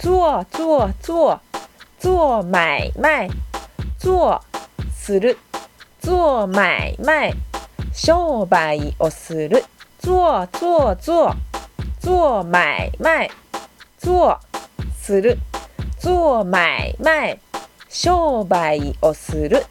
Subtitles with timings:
[0.00, 1.38] 做做做
[1.98, 3.28] 做买卖
[3.98, 4.40] 做
[4.96, 5.36] する
[6.00, 7.34] 做买卖
[7.92, 9.62] 商売をする
[9.98, 11.36] 做做做
[12.00, 13.30] 做买卖
[13.98, 14.38] 做
[14.98, 15.36] する
[15.98, 17.38] 做买卖
[17.90, 19.66] 商売をする